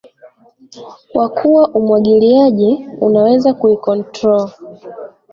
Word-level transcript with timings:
kwa 1.11 1.29
kuwa 1.29 1.63
umwagiliaji 1.73 2.87
unaweza 3.01 3.53
kuicontrol 3.53 4.49